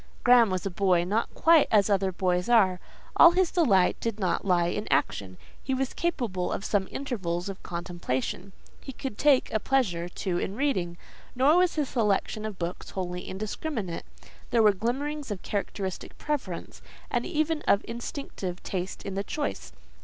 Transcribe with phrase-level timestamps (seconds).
[0.23, 2.79] Graham was a boy not quite as other boys are;
[3.17, 7.61] all his delight did not lie in action: he was capable of some intervals of
[7.61, 8.51] contemplation;
[8.81, 10.97] he could take a pleasure too in reading,
[11.35, 14.05] nor was his selection of books wholly indiscriminate:
[14.49, 16.81] there were glimmerings of characteristic preference,
[17.11, 19.71] and even of instinctive taste in the choice.